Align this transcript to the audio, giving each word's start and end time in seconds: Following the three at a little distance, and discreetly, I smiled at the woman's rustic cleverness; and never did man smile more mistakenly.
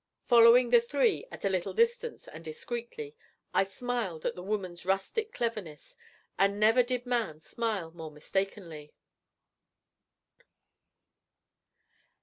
Following 0.25 0.71
the 0.71 0.81
three 0.81 1.27
at 1.31 1.45
a 1.45 1.49
little 1.49 1.73
distance, 1.73 2.27
and 2.27 2.43
discreetly, 2.43 3.15
I 3.53 3.63
smiled 3.63 4.25
at 4.25 4.33
the 4.33 4.41
woman's 4.41 4.83
rustic 4.83 5.31
cleverness; 5.31 5.95
and 6.39 6.59
never 6.59 6.81
did 6.81 7.05
man 7.05 7.39
smile 7.39 7.91
more 7.91 8.09
mistakenly. 8.09 8.95